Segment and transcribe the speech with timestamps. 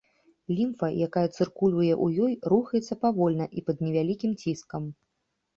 [0.59, 4.91] Лімфа, якая цыркулюе ў ёй, рухаецца павольна і пад невялікім ціскам.